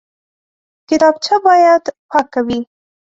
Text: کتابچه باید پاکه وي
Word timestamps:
کتابچه 0.89 1.35
باید 1.45 1.83
پاکه 2.09 2.41
وي 2.47 2.59